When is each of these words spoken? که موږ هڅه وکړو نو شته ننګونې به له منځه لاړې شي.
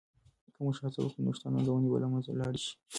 که 0.53 0.59
موږ 0.63 0.75
هڅه 0.83 0.99
وکړو 1.01 1.23
نو 1.25 1.31
شته 1.37 1.47
ننګونې 1.53 1.87
به 1.91 1.97
له 2.03 2.07
منځه 2.11 2.31
لاړې 2.39 2.59
شي. 2.65 2.73